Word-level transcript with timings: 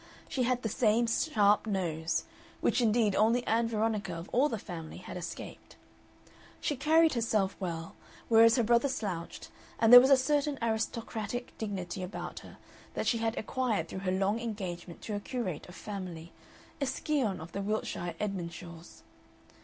She 0.27 0.41
had 0.41 0.63
the 0.63 0.67
same 0.67 1.05
sharp 1.05 1.67
nose 1.67 2.23
which, 2.59 2.81
indeed, 2.81 3.15
only 3.15 3.45
Ann 3.45 3.67
Veronica, 3.67 4.13
of 4.15 4.27
all 4.29 4.49
the 4.49 4.57
family, 4.57 4.97
had 4.97 5.15
escaped. 5.15 5.75
She 6.59 6.75
carried 6.75 7.13
herself 7.13 7.55
well, 7.59 7.93
whereas 8.27 8.55
her 8.55 8.63
brother 8.63 8.89
slouched, 8.89 9.51
and 9.77 9.93
there 9.93 10.01
was 10.01 10.09
a 10.09 10.17
certain 10.17 10.57
aristocratic 10.59 11.55
dignity 11.59 12.01
about 12.01 12.39
her 12.39 12.57
that 12.95 13.05
she 13.05 13.19
had 13.19 13.37
acquired 13.37 13.89
through 13.89 13.99
her 13.99 14.11
long 14.11 14.39
engagement 14.39 15.03
to 15.03 15.13
a 15.13 15.19
curate 15.19 15.69
of 15.69 15.75
family, 15.75 16.31
a 16.81 16.87
scion 16.87 17.39
of 17.39 17.51
the 17.51 17.61
Wiltshire 17.61 18.15
Edmondshaws. 18.19 19.03